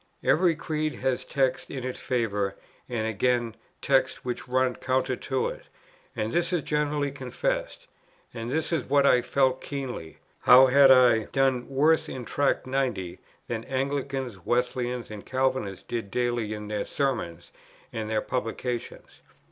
[0.23, 2.55] Every creed has texts in its favour,
[2.89, 3.53] and again
[3.83, 5.65] texts which run counter to it:
[6.15, 7.85] and this is generally confessed.
[8.33, 13.19] And this is what I felt keenly: how had I done worse in Tract 90
[13.47, 17.51] than Anglicans, Wesleyans, and Calvinists did daily in their Sermons
[17.93, 19.21] and their publications?